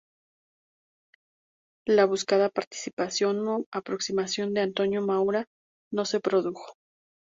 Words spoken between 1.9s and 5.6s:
buscada participación o aproximación de Antonio Maura